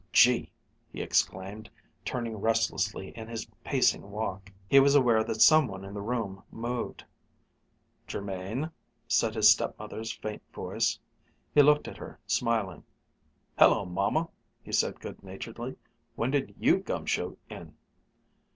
"Gee!" 0.11 0.51
he 0.91 0.99
exclaimed, 0.99 1.69
turning 2.03 2.35
restlessly 2.37 3.09
in 3.15 3.27
his 3.27 3.45
pacing 3.63 4.09
walk. 4.09 4.51
He 4.67 4.79
was 4.79 4.95
aware 4.95 5.23
that 5.23 5.43
some 5.43 5.67
one 5.67 5.85
in 5.85 5.93
the 5.93 6.01
room 6.01 6.41
moved. 6.51 7.03
"Jermain," 8.07 8.71
said 9.07 9.35
his 9.35 9.51
stepmother's 9.51 10.11
faint 10.11 10.41
voice. 10.51 10.97
He 11.53 11.61
looked 11.61 11.87
at 11.87 11.97
her 11.97 12.17
smiling. 12.25 12.83
"Hello, 13.59 13.85
Momma," 13.85 14.27
he 14.63 14.71
said 14.71 14.99
good 14.99 15.21
naturedly, 15.21 15.75
"when 16.15 16.31
did 16.31 16.55
you 16.57 16.79
gum 16.79 17.05
shoe 17.05 17.37
in?" 17.47 17.75